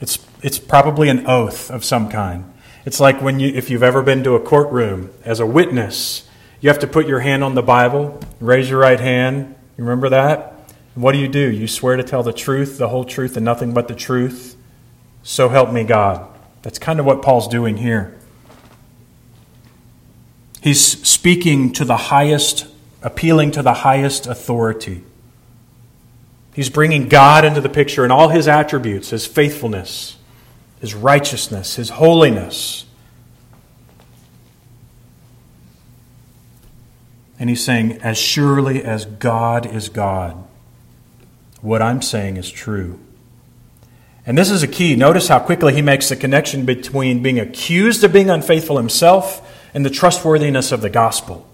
[0.00, 2.52] It's, it's probably an oath of some kind.
[2.84, 6.28] It's like when you, if you've ever been to a courtroom as a witness,
[6.60, 9.54] you have to put your hand on the Bible, raise your right hand.
[9.76, 10.72] You remember that?
[10.94, 11.50] And what do you do?
[11.50, 14.56] You swear to tell the truth, the whole truth, and nothing but the truth.
[15.24, 16.28] So help me God.
[16.62, 18.16] That's kind of what Paul's doing here.
[20.60, 22.71] He's speaking to the highest
[23.02, 25.02] appealing to the highest authority.
[26.54, 30.18] He's bringing God into the picture and all his attributes, his faithfulness,
[30.80, 32.84] his righteousness, his holiness.
[37.38, 40.36] And he's saying, as surely as God is God,
[41.60, 43.00] what I'm saying is true.
[44.24, 44.94] And this is a key.
[44.94, 49.84] Notice how quickly he makes the connection between being accused of being unfaithful himself and
[49.84, 51.48] the trustworthiness of the gospel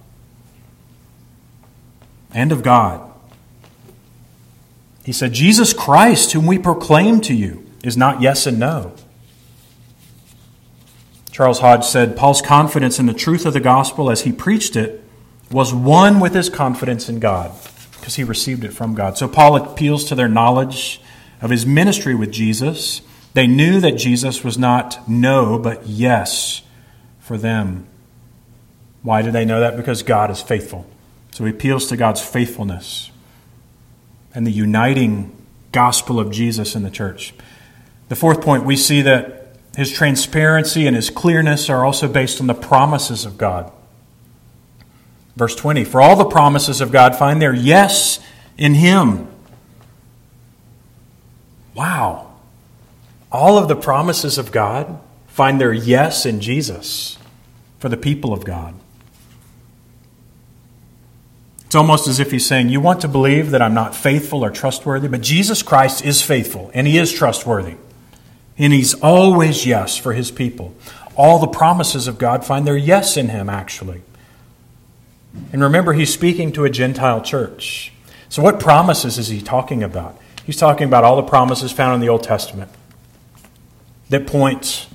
[2.32, 3.08] and of God.
[5.04, 8.92] He said, Jesus Christ, whom we proclaim to you, is not yes and no.
[11.30, 15.04] Charles Hodge said Paul's confidence in the truth of the gospel as he preached it
[15.50, 17.52] was one with his confidence in God
[17.92, 19.16] because he received it from God.
[19.16, 21.00] So Paul appeals to their knowledge
[21.40, 23.02] of his ministry with Jesus.
[23.34, 26.62] They knew that Jesus was not no, but yes
[27.20, 27.86] for them.
[29.02, 29.76] Why do they know that?
[29.76, 30.86] Because God is faithful.
[31.38, 33.12] So he appeals to God's faithfulness
[34.34, 35.30] and the uniting
[35.70, 37.32] gospel of Jesus in the church.
[38.08, 42.48] The fourth point, we see that his transparency and his clearness are also based on
[42.48, 43.70] the promises of God.
[45.36, 48.18] Verse 20 For all the promises of God find their yes
[48.56, 49.28] in him.
[51.72, 52.32] Wow.
[53.30, 54.98] All of the promises of God
[55.28, 57.16] find their yes in Jesus
[57.78, 58.74] for the people of God.
[61.68, 64.48] It's almost as if he's saying, You want to believe that I'm not faithful or
[64.48, 67.74] trustworthy, but Jesus Christ is faithful and he is trustworthy.
[68.56, 70.74] And he's always yes for his people.
[71.14, 74.00] All the promises of God find their yes in him, actually.
[75.52, 77.92] And remember, he's speaking to a Gentile church.
[78.30, 80.18] So, what promises is he talking about?
[80.46, 82.70] He's talking about all the promises found in the Old Testament
[84.08, 84.86] that point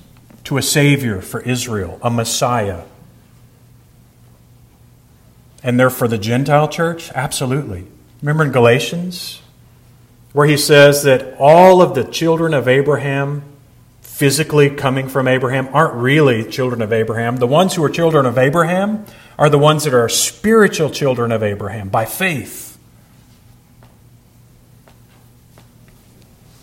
[0.42, 2.82] to a Savior for Israel, a Messiah.
[5.64, 7.10] And they're for the Gentile church?
[7.12, 7.86] Absolutely.
[8.20, 9.42] Remember in Galatians,
[10.32, 13.42] where he says that all of the children of Abraham
[14.02, 17.38] physically coming from Abraham aren't really children of Abraham.
[17.38, 19.06] The ones who are children of Abraham
[19.38, 22.78] are the ones that are spiritual children of Abraham by faith.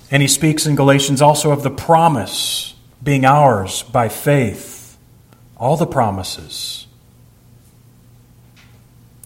[0.10, 4.98] And he speaks in Galatians also of the promise being ours by faith.
[5.58, 6.88] All the promises.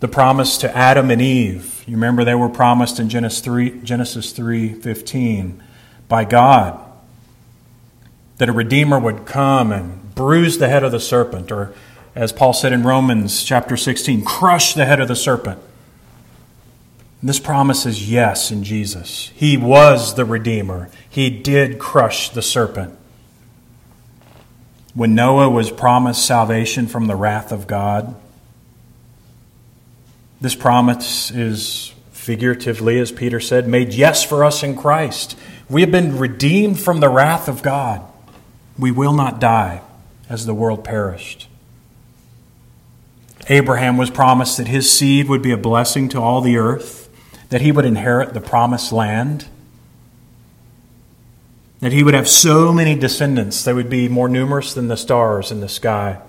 [0.06, 1.84] The promise to Adam and Eve.
[1.88, 5.64] You remember they were promised in Genesis 3, Genesis 3:15
[6.08, 6.80] by God
[8.38, 11.74] that a Redeemer would come and bruise the head of the serpent, or
[12.14, 15.58] as Paul said in Romans chapter 16, crush the head of the serpent.
[17.22, 19.32] And this promise is yes in Jesus.
[19.34, 22.96] He was the Redeemer, He did crush the serpent.
[24.94, 28.16] When Noah was promised salvation from the wrath of God,
[30.46, 35.36] this promise is figuratively, as Peter said, made yes for us in Christ.
[35.68, 38.04] We have been redeemed from the wrath of God.
[38.78, 39.82] We will not die
[40.30, 41.48] as the world perished.
[43.50, 47.10] Abraham was promised that his seed would be a blessing to all the earth,
[47.50, 49.48] that he would inherit the promised land,
[51.80, 55.52] that he would have so many descendants that would be more numerous than the stars
[55.52, 56.22] in the sky.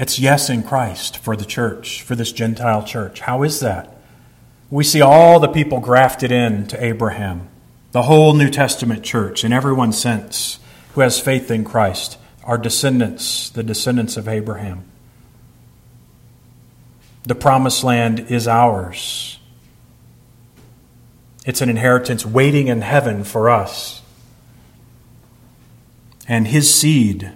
[0.00, 3.20] It's yes in Christ for the church, for this Gentile church.
[3.20, 3.98] How is that?
[4.70, 7.48] We see all the people grafted in to Abraham
[7.92, 10.58] the whole New Testament church, in every sense,
[10.94, 14.84] who has faith in Christ, are descendants, the descendants of Abraham.
[17.24, 19.38] The promised land is ours.
[21.44, 24.00] It's an inheritance waiting in heaven for us.
[26.26, 27.32] And his seed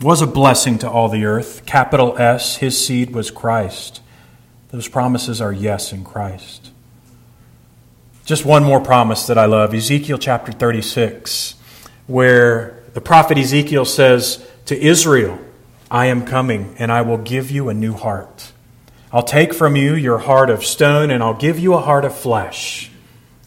[0.00, 1.64] was a blessing to all the earth.
[1.66, 4.00] Capital S, his seed was Christ.
[4.70, 6.70] Those promises are yes in Christ.
[8.24, 11.54] Just one more promise that I love Ezekiel chapter 36,
[12.06, 15.38] where the prophet Ezekiel says to Israel,
[15.90, 18.52] I am coming and I will give you a new heart.
[19.12, 22.16] I'll take from you your heart of stone and I'll give you a heart of
[22.16, 22.90] flesh.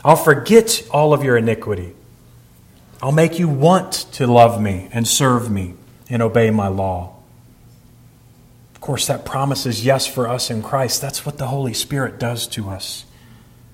[0.05, 1.93] I'll forget all of your iniquity.
[3.01, 5.73] I'll make you want to love me and serve me
[6.09, 7.15] and obey my law.
[8.75, 11.01] Of course, that promise is yes for us in Christ.
[11.01, 13.05] That's what the Holy Spirit does to us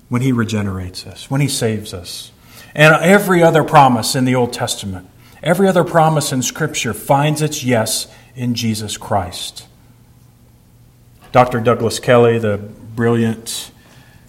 [0.08, 2.32] when He regenerates us, when He saves us.
[2.74, 5.08] And every other promise in the Old Testament,
[5.42, 9.66] every other promise in Scripture finds its yes in Jesus Christ.
[11.30, 11.60] Dr.
[11.60, 13.70] Douglas Kelly, the brilliant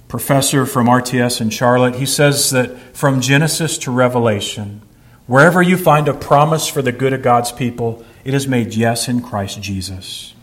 [0.08, 4.82] professor from RTS in Charlotte, he says that from Genesis to Revelation,
[5.28, 9.08] wherever you find a promise for the good of God's people, it is made yes
[9.08, 10.34] in Christ Jesus.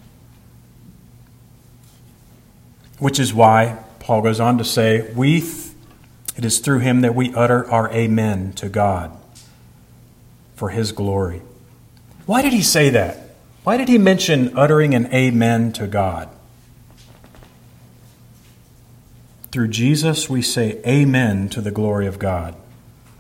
[2.99, 5.43] Which is why Paul goes on to say, we
[6.37, 9.17] it is through him that we utter our amen to God
[10.55, 11.43] for his glory.
[12.25, 13.19] Why did he say that?
[13.65, 16.29] Why did he mention uttering an amen to God?
[19.51, 22.55] Through Jesus, we say amen to the glory of God.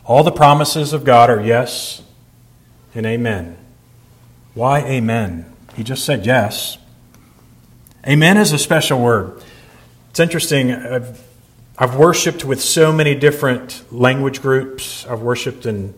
[0.04, 2.02] All the promises of God are yes
[2.94, 3.56] and amen.
[4.54, 5.52] Why amen?
[5.74, 6.76] He just said yes.
[8.06, 9.40] Amen is a special word.
[10.10, 10.72] It's interesting.
[10.72, 11.22] I've,
[11.78, 15.06] I've worshiped with so many different language groups.
[15.06, 15.94] I've worshiped in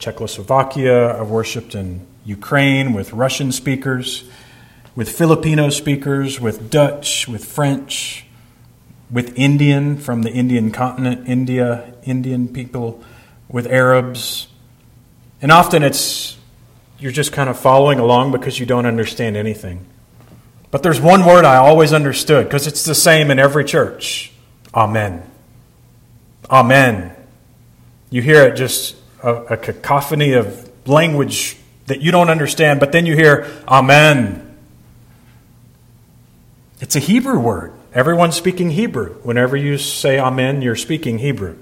[0.00, 1.18] Czechoslovakia.
[1.18, 4.28] I've worshiped in Ukraine, with Russian speakers,
[4.96, 8.26] with Filipino speakers, with Dutch, with French,
[9.08, 13.02] with Indian from the Indian continent, India, Indian people,
[13.48, 14.48] with Arabs.
[15.40, 16.36] And often it's
[16.98, 19.86] you're just kind of following along because you don't understand anything.
[20.70, 24.32] But there's one word I always understood because it's the same in every church
[24.74, 25.22] Amen.
[26.50, 27.16] Amen.
[28.10, 33.06] You hear it just a, a cacophony of language that you don't understand, but then
[33.06, 34.42] you hear Amen.
[36.80, 37.72] It's a Hebrew word.
[37.94, 39.14] Everyone's speaking Hebrew.
[39.22, 41.56] Whenever you say Amen, you're speaking Hebrew.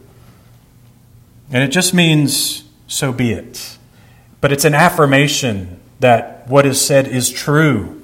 [1.50, 3.78] And it just means, so be it.
[4.40, 8.02] But it's an affirmation that what is said is true.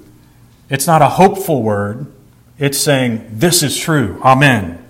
[0.69, 2.07] It's not a hopeful word,
[2.59, 4.21] it's saying, This is true.
[4.23, 4.85] Amen.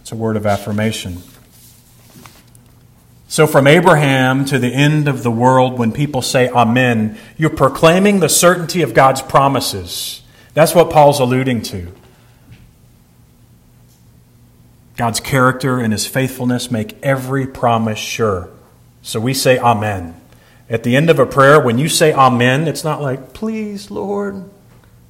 [0.00, 1.22] It's a word of affirmation.
[3.28, 8.20] So, from Abraham to the end of the world, when people say Amen, you're proclaiming
[8.20, 10.22] the certainty of God's promises.
[10.54, 11.92] That's what Paul's alluding to.
[14.96, 18.48] God's character and his faithfulness make every promise sure.
[19.02, 20.20] So we say Amen.
[20.68, 24.50] At the end of a prayer, when you say Amen, it's not like, please, Lord.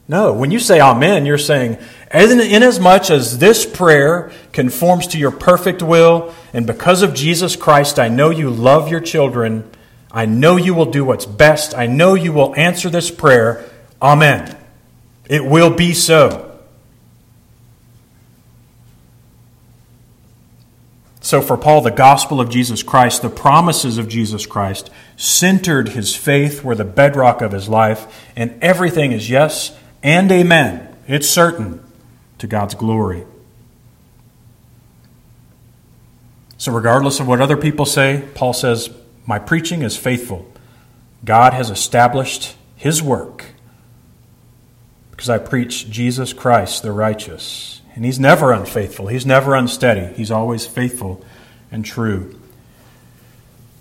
[0.09, 1.79] No, when you say Amen, you're saying,
[2.13, 8.09] inasmuch as this prayer conforms to your perfect will, and because of Jesus Christ, I
[8.09, 9.69] know you love your children,
[10.13, 13.65] I know you will do what's best, I know you will answer this prayer.
[14.01, 14.57] Amen.
[15.29, 16.46] It will be so.
[21.27, 26.15] So, for Paul, the gospel of Jesus Christ, the promises of Jesus Christ, centered his
[26.15, 30.97] faith, were the bedrock of his life, and everything is yes and amen.
[31.09, 31.85] It's certain
[32.39, 33.27] to God's glory.
[36.59, 38.89] So, regardless of what other people say, Paul says,
[39.27, 40.49] My preaching is faithful.
[41.25, 43.47] God has established his work
[45.11, 47.83] because I preach Jesus Christ the righteous.
[47.97, 51.25] And he's never unfaithful, he's never unsteady, he's always faithful
[51.73, 52.39] and true.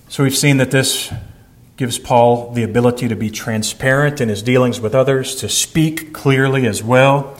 [0.07, 1.13] So we've seen that this
[1.75, 6.65] gives Paul the ability to be transparent in his dealings with others, to speak clearly
[6.65, 7.37] as well.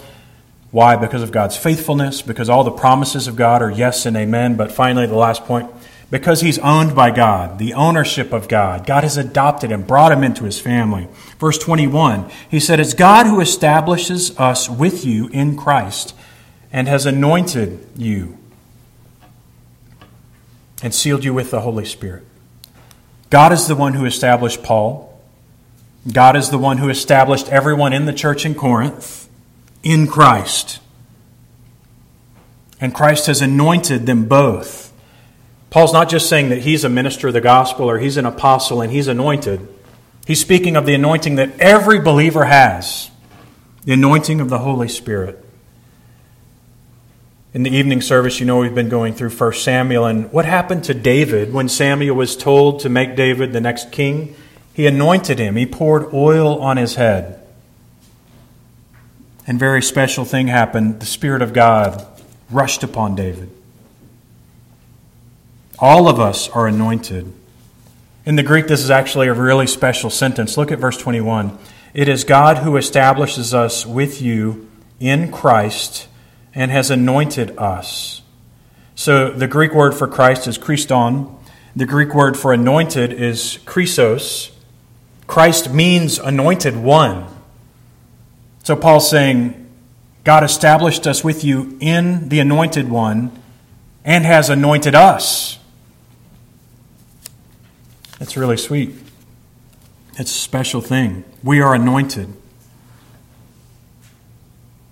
[0.72, 0.98] Why?
[0.98, 4.58] Because of God's faithfulness, because all the promises of God are yes and amen.
[4.58, 5.72] But finally, the last point,
[6.12, 8.86] because he's owned by God, the ownership of God.
[8.86, 11.08] God has adopted him, brought him into his family.
[11.40, 16.14] Verse 21, he said, It's God who establishes us with you in Christ
[16.72, 18.38] and has anointed you
[20.84, 22.24] and sealed you with the Holy Spirit.
[23.30, 25.20] God is the one who established Paul.
[26.12, 29.28] God is the one who established everyone in the church in Corinth
[29.84, 30.80] in Christ.
[32.82, 34.92] And Christ has anointed them both.
[35.70, 38.82] Paul's not just saying that he's a minister of the gospel or he's an apostle
[38.82, 39.68] and he's anointed.
[40.26, 43.12] He's speaking of the anointing that every believer has
[43.84, 45.45] the anointing of the Holy Spirit
[47.56, 50.06] in the evening service, you know, we've been going through 1 Samuel.
[50.06, 54.36] And what happened to David when Samuel was told to make David the next king?
[54.74, 57.42] He anointed him, he poured oil on his head.
[59.48, 61.00] And very special thing happened.
[61.00, 62.06] The Spirit of God
[62.52, 63.50] rushed upon David.
[65.80, 67.32] All of us are anointed.
[68.26, 70.58] In the Greek, this is actually a really special sentence.
[70.58, 71.58] Look at verse 21.
[71.94, 76.10] It is God who establishes us with you in Christ
[76.56, 78.22] and has anointed us.
[78.96, 81.38] So the Greek word for Christ is Christon.
[81.76, 84.52] The Greek word for anointed is Christos.
[85.28, 87.28] Christ means anointed one.
[88.64, 89.70] So Paul's saying,
[90.24, 93.32] God established us with you in the anointed one
[94.06, 95.60] and has anointed us.
[98.22, 98.96] It's really sweet.
[100.18, 101.26] It's a special thing.
[101.44, 102.34] We are anointed.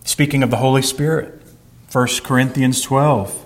[0.04, 1.42] Speaking of the Holy Spirit,
[1.94, 3.46] 1 Corinthians 12,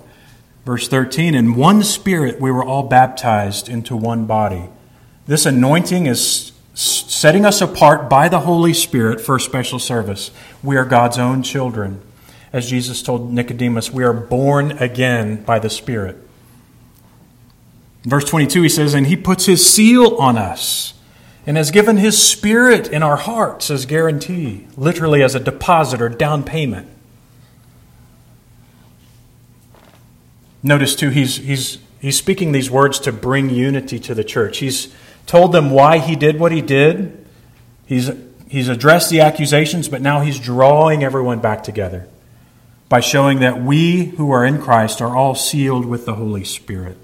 [0.64, 1.34] verse 13.
[1.34, 4.70] In one spirit we were all baptized into one body.
[5.26, 10.30] This anointing is setting us apart by the Holy Spirit for a special service.
[10.62, 12.00] We are God's own children.
[12.50, 16.16] As Jesus told Nicodemus, we are born again by the Spirit.
[18.04, 20.94] verse 22, he says, And he puts his seal on us
[21.46, 26.08] and has given his Spirit in our hearts as guarantee, literally as a deposit or
[26.08, 26.88] down payment.
[30.68, 34.58] Notice, too, he's, he's, he's speaking these words to bring unity to the church.
[34.58, 34.94] He's
[35.24, 37.24] told them why he did what he did.
[37.86, 38.10] He's,
[38.50, 42.06] he's addressed the accusations, but now he's drawing everyone back together
[42.90, 46.98] by showing that we who are in Christ are all sealed with the Holy Spirit.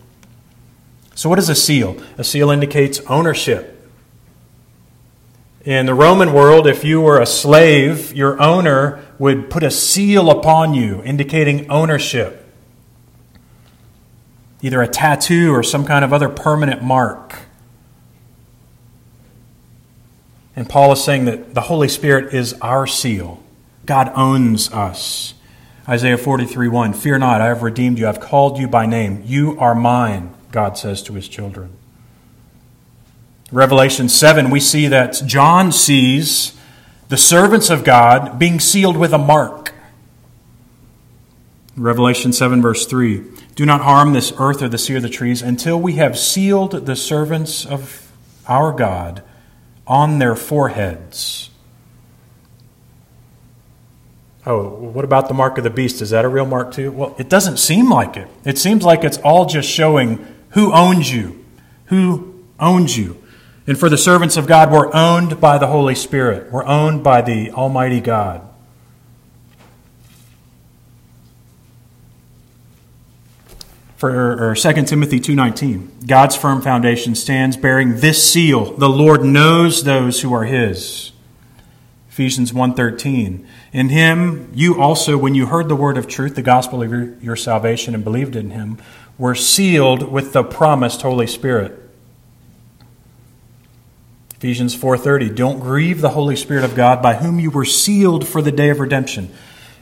[1.14, 1.96] So, what is a seal?
[2.18, 3.70] A seal indicates ownership.
[5.64, 10.30] In the Roman world, if you were a slave, your owner would put a seal
[10.30, 12.43] upon you indicating ownership,
[14.64, 17.34] either a tattoo or some kind of other permanent mark.
[20.56, 23.42] And Paul is saying that the Holy Spirit is our seal.
[23.84, 25.34] God owns us.
[25.86, 29.22] Isaiah 43 1 Fear not, I have redeemed you, I've called you by name.
[29.26, 31.76] You are mine, God says to his children.
[33.52, 36.56] Revelation 7, we see that John sees
[37.10, 39.74] the servants of God being sealed with a mark.
[41.76, 45.40] Revelation 7, verse 3 Do not harm this earth or the sea or the trees
[45.40, 48.11] until we have sealed the servants of
[48.48, 49.22] our God
[49.86, 51.50] on their foreheads.
[54.46, 56.02] Oh, what about the mark of the beast?
[56.02, 56.92] Is that a real mark too?
[56.92, 58.28] Well, it doesn't seem like it.
[58.44, 61.44] It seems like it's all just showing who owns you.
[61.86, 63.22] Who owns you.
[63.66, 66.52] And for the servants of God, we're owned by the Holy Spirit.
[66.52, 68.46] We're owned by the Almighty God.
[74.05, 80.20] For 2 Timothy 2:19, God's firm foundation stands bearing this seal: the Lord knows those
[80.20, 81.12] who are his.
[82.11, 86.82] Ephesians 1:13, in him you also when you heard the word of truth, the gospel
[86.82, 88.76] of your, your salvation and believed in him,
[89.16, 91.72] were sealed with the promised Holy Spirit.
[94.36, 98.42] Ephesians 4:30 Don't grieve the Holy Spirit of God by whom you were sealed for
[98.42, 99.30] the day of redemption.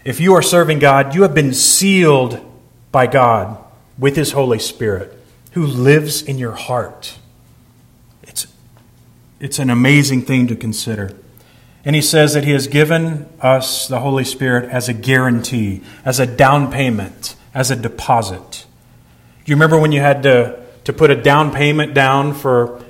[0.04, 2.38] If you are serving God, you have been sealed
[2.92, 3.58] by God
[3.98, 5.18] with his Holy Spirit
[5.52, 7.18] who lives in your heart.
[8.22, 8.46] It's
[9.40, 11.16] it's an amazing thing to consider.
[11.84, 16.20] And he says that he has given us the Holy Spirit as a guarantee, as
[16.20, 18.66] a down payment, as a deposit.
[19.44, 22.84] Do you remember when you had to, to put a down payment down for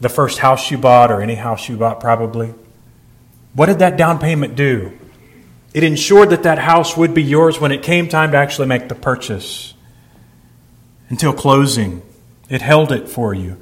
[0.00, 2.54] the first house you bought, or any house you bought probably.
[3.54, 4.98] What did that down payment do?
[5.74, 8.88] It ensured that that house would be yours when it came time to actually make
[8.88, 9.74] the purchase.
[11.10, 12.02] Until closing,
[12.48, 13.60] it held it for you.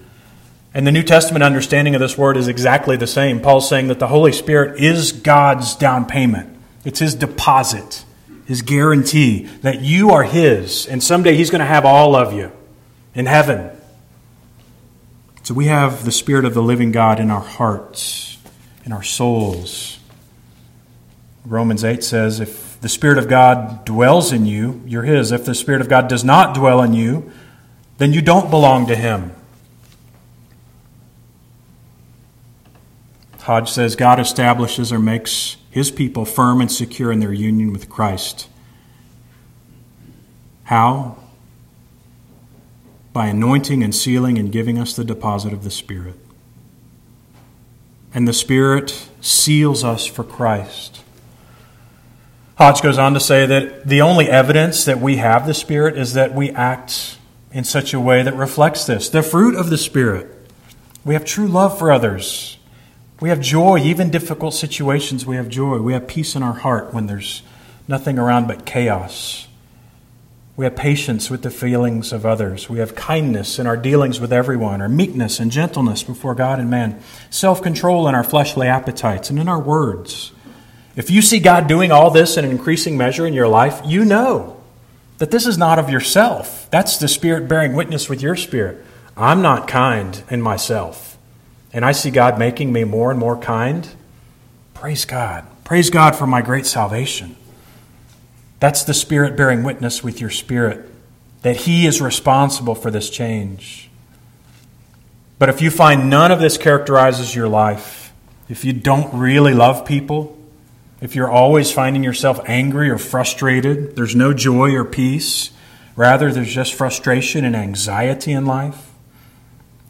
[0.74, 3.40] And the New Testament understanding of this word is exactly the same.
[3.40, 8.04] Paul's saying that the Holy Spirit is God's down payment, it's His deposit,
[8.46, 12.52] His guarantee that you are His, and someday He's going to have all of you
[13.14, 13.70] in heaven.
[15.42, 18.36] So we have the Spirit of the living God in our hearts,
[18.84, 19.98] in our souls.
[21.46, 25.32] Romans 8 says, If the Spirit of God dwells in you, you're His.
[25.32, 27.30] If the Spirit of God does not dwell in you,
[27.98, 29.32] then you don't belong to Him.
[33.40, 37.88] Hodge says God establishes or makes His people firm and secure in their union with
[37.88, 38.48] Christ.
[40.64, 41.16] How?
[43.18, 46.14] by anointing and sealing and giving us the deposit of the Spirit.
[48.14, 51.02] And the Spirit seals us for Christ.
[52.58, 56.14] Hodge goes on to say that the only evidence that we have the Spirit is
[56.14, 57.16] that we act
[57.52, 59.08] in such a way that reflects this.
[59.08, 60.26] The fruit of the Spirit.
[61.04, 62.58] We have true love for others.
[63.20, 65.78] We have joy, even difficult situations, we have joy.
[65.78, 67.42] We have peace in our heart when there's
[67.86, 69.46] nothing around but chaos.
[70.56, 72.68] We have patience with the feelings of others.
[72.68, 76.68] We have kindness in our dealings with everyone, or meekness and gentleness before God and
[76.68, 77.00] man,
[77.30, 80.32] self control in our fleshly appetites and in our words.
[80.98, 84.04] If you see God doing all this in an increasing measure in your life, you
[84.04, 84.60] know
[85.18, 86.68] that this is not of yourself.
[86.72, 88.84] That's the Spirit bearing witness with your spirit.
[89.16, 91.16] I'm not kind in myself.
[91.72, 93.88] And I see God making me more and more kind.
[94.74, 95.46] Praise God.
[95.62, 97.36] Praise God for my great salvation.
[98.58, 100.90] That's the Spirit bearing witness with your spirit
[101.42, 103.88] that He is responsible for this change.
[105.38, 108.12] But if you find none of this characterizes your life,
[108.48, 110.37] if you don't really love people,
[111.00, 115.50] if you're always finding yourself angry or frustrated, there's no joy or peace,
[115.94, 118.88] rather, there's just frustration and anxiety in life,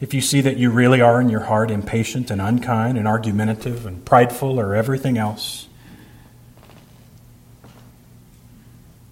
[0.00, 3.84] if you see that you really are in your heart impatient and unkind and argumentative
[3.84, 5.66] and prideful or everything else,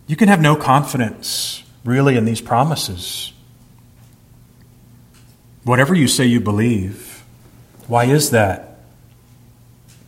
[0.06, 3.32] you can have no confidence really in these promises.
[5.64, 7.24] Whatever you say you believe,
[7.88, 8.65] why is that?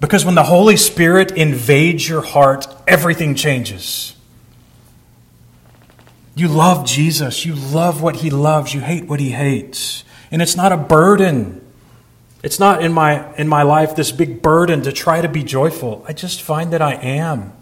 [0.00, 4.14] Because when the Holy Spirit invades your heart, everything changes.
[6.36, 7.44] You love Jesus.
[7.44, 8.72] You love what he loves.
[8.72, 10.04] You hate what he hates.
[10.30, 11.60] And it's not a burden.
[12.44, 16.04] It's not in my, in my life this big burden to try to be joyful.
[16.06, 17.52] I just find that I am.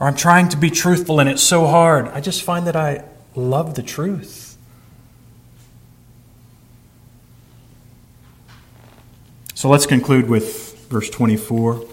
[0.00, 2.08] Or I'm trying to be truthful and it's so hard.
[2.08, 3.04] I just find that I
[3.36, 4.56] love the truth.
[9.54, 11.86] So let's conclude with verse 24.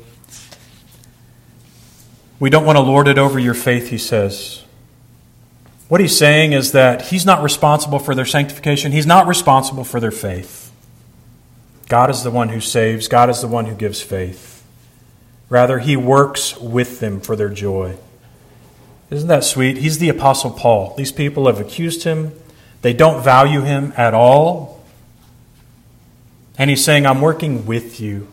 [2.39, 4.63] We don't want to lord it over your faith, he says.
[5.87, 9.99] What he's saying is that he's not responsible for their sanctification, he's not responsible for
[9.99, 10.71] their faith.
[11.87, 14.63] God is the one who saves, God is the one who gives faith.
[15.47, 17.95] Rather, he works with them for their joy.
[19.11, 19.77] Isn't that sweet?
[19.77, 20.95] He's the Apostle Paul.
[20.97, 22.31] These people have accused him,
[22.81, 24.83] they don't value him at all.
[26.57, 28.27] And he's saying, I'm working with you.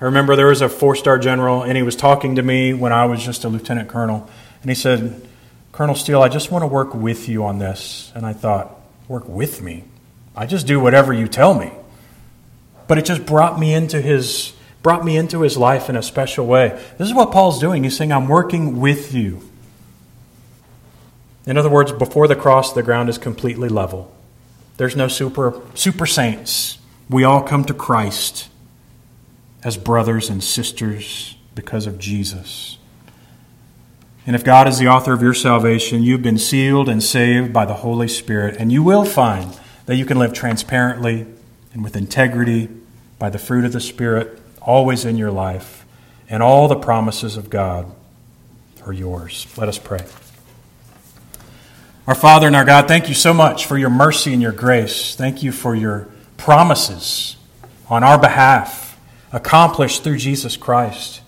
[0.00, 2.92] I remember there was a four star general, and he was talking to me when
[2.92, 4.28] I was just a lieutenant colonel.
[4.62, 5.28] And he said,
[5.72, 8.10] Colonel Steele, I just want to work with you on this.
[8.14, 9.84] And I thought, work with me?
[10.34, 11.72] I just do whatever you tell me.
[12.88, 16.46] But it just brought me into his brought me into his life in a special
[16.46, 16.68] way.
[16.96, 17.84] This is what Paul's doing.
[17.84, 19.42] He's saying, I'm working with you.
[21.44, 24.10] In other words, before the cross, the ground is completely level.
[24.78, 26.78] There's no super, super saints.
[27.10, 28.48] We all come to Christ
[29.62, 32.78] as brothers and sisters because of Jesus.
[34.26, 37.64] And if God is the author of your salvation, you've been sealed and saved by
[37.64, 41.26] the Holy Spirit, and you will find that you can live transparently
[41.72, 42.68] and with integrity
[43.18, 45.84] by the fruit of the Spirit always in your life,
[46.28, 47.90] and all the promises of God
[48.86, 49.46] are yours.
[49.56, 50.04] Let us pray.
[52.06, 55.14] Our Father and our God, thank you so much for your mercy and your grace.
[55.14, 57.36] Thank you for your promises
[57.88, 58.89] on our behalf,
[59.32, 61.20] accomplished through Jesus Christ.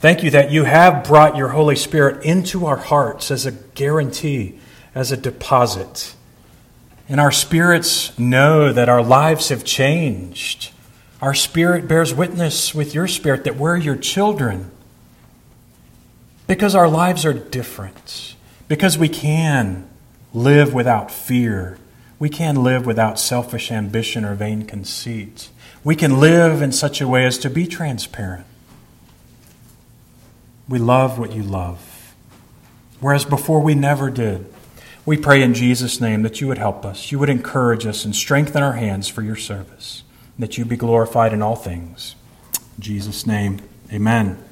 [0.00, 4.58] Thank you that you have brought your Holy Spirit into our hearts as a guarantee,
[4.94, 6.14] as a deposit.
[7.08, 10.72] And our spirits know that our lives have changed.
[11.20, 14.70] Our spirit bears witness with your spirit that we're your children.
[16.46, 18.34] Because our lives are different.
[18.68, 19.88] Because we can
[20.32, 21.78] live without fear.
[22.18, 25.50] We can live without selfish ambition or vain conceit.
[25.82, 28.46] We can live in such a way as to be transparent.
[30.68, 32.14] We love what you love,
[33.00, 34.46] whereas before we never did.
[35.06, 38.14] We pray in Jesus' name that you would help us, you would encourage us, and
[38.14, 40.02] strengthen our hands for your service,
[40.38, 42.14] that you be glorified in all things.
[42.76, 43.60] In Jesus' name,
[43.92, 44.44] amen.